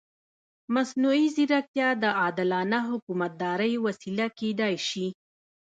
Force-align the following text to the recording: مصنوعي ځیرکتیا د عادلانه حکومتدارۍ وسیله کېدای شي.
مصنوعي 0.73 1.25
ځیرکتیا 1.35 1.89
د 2.03 2.05
عادلانه 2.19 2.79
حکومتدارۍ 2.89 3.73
وسیله 3.85 4.27
کېدای 4.39 4.75
شي. 4.89 5.07